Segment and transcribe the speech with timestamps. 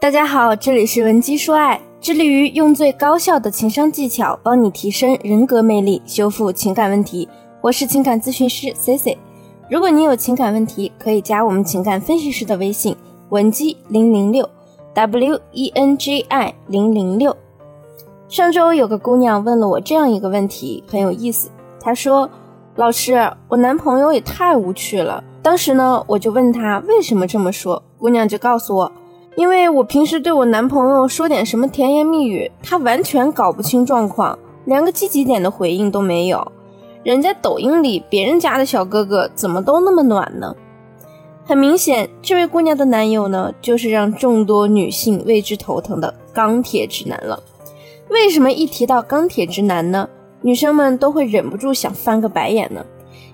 [0.00, 7.28] 大家好，这里是文姬说爱，致力于用最高效的情商技巧帮你提升人格魅力，修复情感问题。
[7.60, 9.18] 我是情感咨询师 C C。
[9.68, 12.94] 如果你有情感问题，可以加我们情感分析师的微信
[13.30, 14.48] 文姬零零六
[14.94, 17.36] W E N J I 零零六。
[18.28, 21.50] 上周有个姑娘问了我这样一个问题，很有意思。
[21.80, 22.30] 她说
[22.76, 28.92] ：“老师，我男朋友也太无趣了。”当时呢，我就问她为什么这么说，姑娘就告诉我。
[29.38, 36.50] 因为我平时对我男朋友说点什么甜言蜜语，他完全搞不清状况，连个积极点的回应都没有。
[37.04, 40.52] 人家抖音里别人家的小哥哥怎么都那么暖呢？
[41.44, 47.40] 很明显，这位姑娘的男友呢，就是让众多女性为之头疼的钢铁直男了。
[48.08, 50.08] 为什么一提到钢铁直男呢？
[50.42, 52.84] 女生们都会忍不住想翻个白眼呢？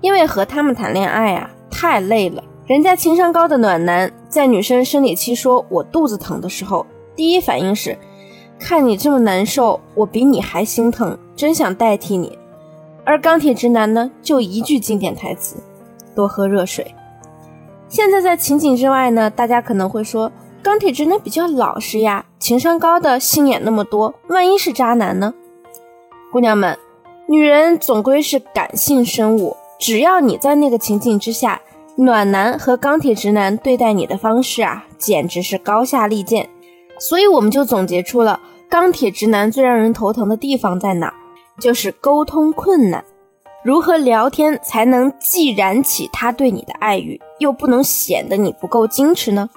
[0.00, 2.42] 因为和他们谈恋爱啊，太累了。
[2.64, 7.98] 人家情商高的暖男，在女生生理期说我肚子疼的时候，第一反应是，
[8.56, 12.38] 看你这么难受，我比你还心疼，真想代替你。
[13.04, 15.56] 而钢铁直男呢，就一句经典台词：
[16.14, 16.94] 多喝热水。
[17.88, 20.30] 现在在情景之外呢，大家可能会说，
[20.62, 25.34] 钢铁直男比较老实呀，情商高的心眼那么多，万一是渣男呢？
[26.30, 26.78] 姑娘们，
[27.26, 31.60] 女人总归是感性生物，只要你在那个情景之下。
[31.96, 36.48] 暖男和钢铁直男对待你的方式啊，简直是高下立见。
[36.98, 41.12] 所以我们就总结出了钢铁直男最让人头疼的地方在哪，
[41.60, 43.04] 就是沟通困难。
[43.62, 49.48] 如何聊天才能既燃起他对你的爱欲，又不能显得你不够矜持呢？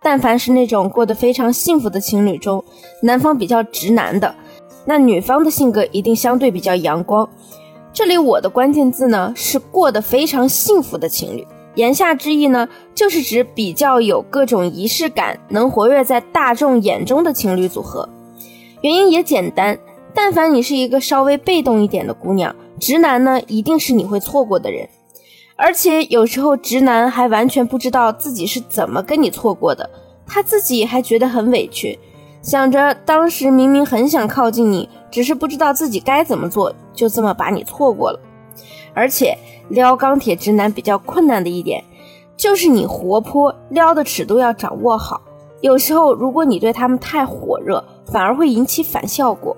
[0.00, 2.64] 但凡是那种过得非常幸福的情侣中，
[3.02, 4.34] 男方比较直男的，
[4.84, 7.28] 那女方的性格一定相对比较阳光。
[7.92, 11.46] 这里我的关键字呢，是过得非常幸福的情侣。
[11.74, 18.08] 言下之意呢，就是指比较有各种仪式感，能活跃在大众眼中的情侣组合。
[18.82, 19.78] 原因也简单，
[20.12, 24.88] 但凡你是一个稍微被动一点的姑娘，直男呢一定是你会错过的人。
[25.56, 29.88] 而且有时候直男还完全不知道自己是怎么跟你错过的，
[30.26, 31.98] 他自己还觉得很委屈，
[32.42, 38.20] 想着当时明明很想靠近你，只是不知道自己该怎么做，就这么把你错过了。
[38.94, 39.36] 而且
[39.68, 41.82] 撩钢铁直男比较困难的一点，
[42.36, 45.20] 就是你活泼撩的尺度要掌握好。
[45.60, 49.56] 有时候如果你对他们太火热，反而会引起反效果。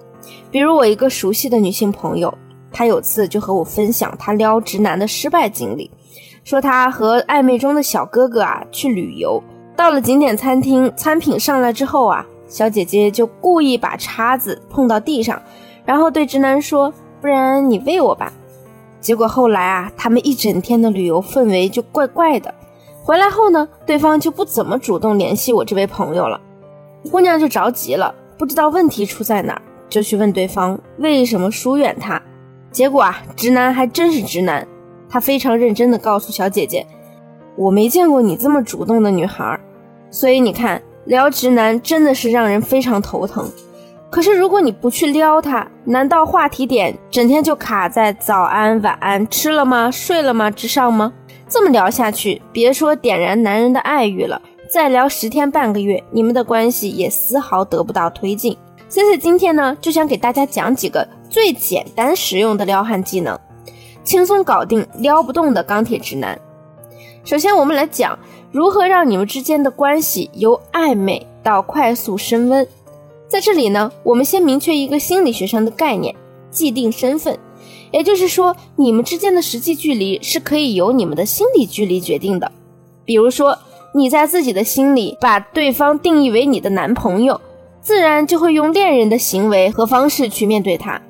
[0.50, 2.32] 比如我一个熟悉的女性朋友，
[2.70, 5.90] 她有次就和我分享她撩直男的失败经历，
[6.44, 9.42] 说她和暧昧中的小哥哥啊去旅游，
[9.74, 15.40] 到了景点餐厅，餐品上来之后啊，小姐姐就故意把叉子碰到地上，
[15.84, 18.32] 然后对直男说：“不然你喂我吧。”
[19.04, 22.54] 结果后来啊，他们一整天的旅游氛围就怪怪的。
[23.02, 26.40] 回来后呢，对方就不怎么主动联系我这位朋友了。
[27.10, 32.18] 姑娘就着急了，不知道问题出在哪儿，就去问对方为什么疏远他。
[32.72, 34.66] 结果啊，直男还真是直男，
[35.06, 36.86] 他非常认真的告诉小姐姐
[37.58, 39.60] ：“我没见过你这么主动的女孩。”
[40.10, 43.50] 所以你看，聊直男真的是让人非常头疼。
[44.14, 51.12] 可是，如果你不去撩他，难道话题点整天就卡在早安、晚安、吃了吗、睡了吗之上吗？
[51.48, 58.56] 这么聊下去，别说点燃男人的爱欲了，再聊十天半个月，你们的关系也丝毫得不到推进。
[58.88, 63.36] 所以今天呢，就想给大家讲几个最简单实用的撩汉技能，
[64.04, 66.38] 轻松搞定撩不动的钢铁直男。
[67.24, 68.16] 首先，我们来讲
[68.52, 72.64] 如何让你们之间的关系由暧昧到快速升温。
[73.34, 76.14] 在这里呢，我们先明确一个心理学上的概念：
[76.52, 77.36] 既定身份。
[77.90, 82.52] 也就是说，你们之间的实际距离是可以由你们的心理距离决定的。
[83.04, 83.58] 比如说，
[83.92, 87.40] 你在自己的心里把对方定义为你的男朋友，
[87.80, 91.02] 自然就会用恋人的行为和方式去面对他。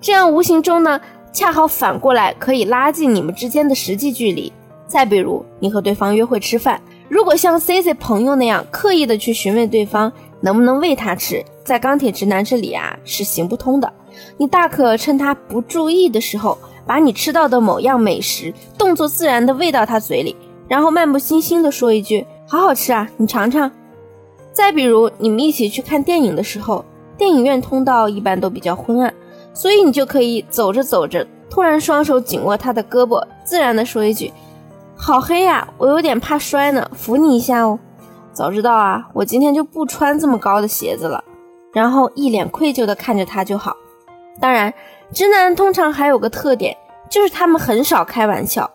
[0.00, 1.00] 这样无形中呢，
[1.32, 4.52] 恰好反过来可以拉近你们之间的实际距离。
[4.86, 10.12] 再比如，你和对方约会吃饭，如果像 C C 朋友那样刻意的去询问对方
[10.44, 11.42] 能不能喂他吃。
[11.64, 13.90] 在钢铁直男这里啊是行不通的，
[14.36, 20.36] 你大可趁他不注意的时候，把你吃到的某样美食动作自然的喂到他嘴里，
[20.68, 23.70] 然后漫不经心的说一句“好好吃啊，你尝尝”。
[24.52, 26.84] 再比如你们一起去看电影的时候，
[27.16, 29.14] 电影院通道一般都比较昏暗，
[29.54, 34.30] 所以你就可以走着走着，突然双手紧握他的胳膊，自然的说一句
[34.94, 37.78] “好黑呀，我有点怕摔呢，扶你一下哦”。
[38.34, 41.22] 早知道啊，我今天就不穿这么高的鞋子了。
[41.72, 43.76] 然后一脸愧疚地看着他就好。
[44.40, 44.74] 当然，
[45.12, 46.76] 直男通常还有个特点，
[47.08, 48.70] 就是他们很少开玩笑，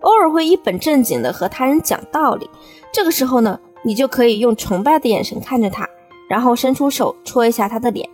[0.00, 2.48] 偶尔会一本正经地和他人讲道理。
[2.92, 5.88] 这个时候呢，你就可以用崇拜的眼神看着他，
[6.28, 8.08] 然后伸出手戳一下他的脸，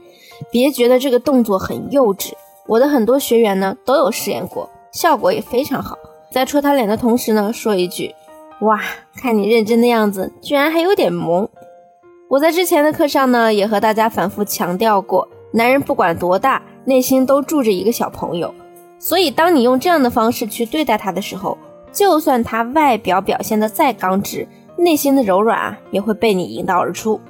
[0.51, 2.33] 别觉得这个动作很幼稚。
[2.67, 5.97] 我的很多学员呢都有试验过，效果也非常好。
[6.31, 8.15] 在戳他脸的同时呢，说一句
[8.61, 8.81] ：“哇，
[9.17, 11.49] 看你认真的样子，居然还有点萌。”
[12.29, 18.55] 我在之前的课上呢，也和大家反复强调过，男人不管多大，内心都住着一个小朋友。
[18.99, 21.57] 所以，当你用这样的方式去对待他的时候，
[21.93, 24.47] 就算他外表表现的再刚直，
[24.77, 27.21] 内心的柔软啊，也会被你引导而出。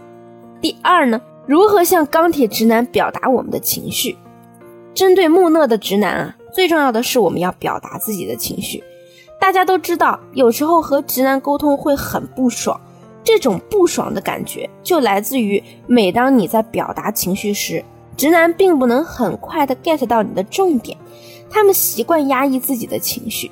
[0.61, 4.17] 第二呢，如何向钢铁直男表达我们的情绪？
[4.95, 8.83] 针对木讷的直男啊，最重要的是我们要表达自己的情绪。
[9.40, 12.79] 大家都知道，有时候和直男沟通会很不爽。
[13.25, 17.85] 这种不爽的感觉就来自于，每当你在表达情绪时，
[18.17, 20.96] 直男并不能很快的 get 到你的重点，
[21.50, 23.50] 他们习惯压抑自己的情绪，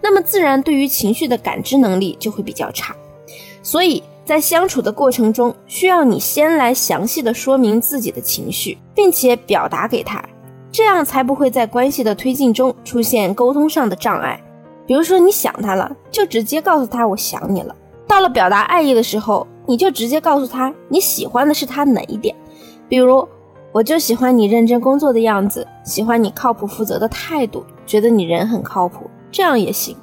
[0.00, 2.96] 那么自然对于情绪的感知能力就会比较差。
[3.62, 10.24] 所以在相处的过程中，需要你先来详细的说明自己的情绪，并且表达给他，
[10.70, 14.42] 这样才不会在关系的推进中出现沟通上的障碍。
[14.86, 17.74] 比如说你想他了，就直接告诉他我想你了。
[18.06, 22.34] 到了表达爱意的时候，你就直接告诉他你喜欢的是他哪一点，
[22.88, 23.26] 比如
[23.72, 29.96] 我就喜欢你认真工作的样子，喜欢你靠谱负责的态度，觉得你人很靠谱，这样也行。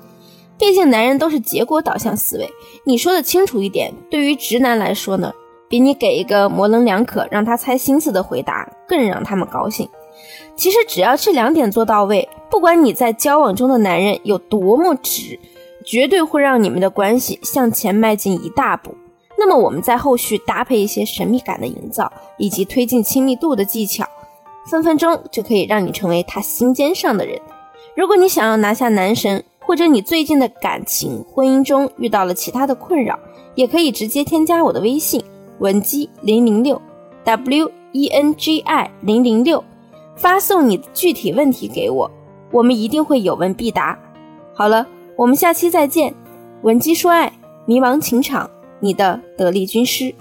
[0.57, 2.49] 毕竟男人都是结果导向思维，
[2.83, 5.31] 你说的清楚一点，对于直男来说呢，
[5.69, 9.87] 比你给一个模棱两可让他猜心思的回答更让他们高兴。
[10.55, 15.39] 其实只要这两点做到位，不管你在交往中的男人有多么直。
[15.85, 18.93] 绝对会让你们的关系向前迈进一大步。
[19.37, 24.05] 那么我们在后续搭配一些神秘感的营造，以及推进亲密度的技巧，
[24.69, 27.39] 分分钟就可以让你成为他心尖上的人。
[27.95, 33.17] 如果你想要拿下男神，或者你最近的感情婚姻中遇到了其他的困扰，
[33.55, 35.23] 也可以直接添加我的微信
[35.59, 36.79] 文姬零零六
[37.23, 39.63] w e n g i 零零六，
[40.15, 42.11] 发送你的具体问题给我，
[42.51, 43.97] 我们一定会有问必答。
[44.53, 44.85] 好了。
[45.15, 46.15] 我们下期再见，
[46.61, 47.33] 闻鸡说爱，
[47.65, 48.49] 迷茫情场，
[48.79, 50.15] 你的得力军师。